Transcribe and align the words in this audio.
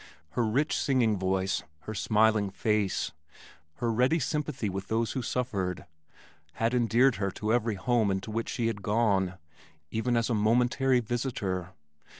Her 0.31 0.43
rich 0.43 0.75
singing 0.79 1.19
voice, 1.19 1.61
her 1.81 1.93
smiling 1.93 2.49
face, 2.49 3.11
her 3.75 3.91
ready 3.91 4.17
sympathy 4.17 4.67
with 4.67 4.87
those 4.87 5.11
who 5.11 5.21
suffered, 5.21 5.85
had 6.53 6.73
endeared 6.73 7.17
her 7.17 7.29
to 7.33 7.53
every 7.53 7.75
home 7.75 8.09
into 8.09 8.31
which 8.31 8.49
she 8.49 8.65
had 8.65 8.81
gone, 8.81 9.35
even 9.91 10.17
as 10.17 10.27
a 10.27 10.33
momentary 10.33 11.01
visitor. 11.01 11.73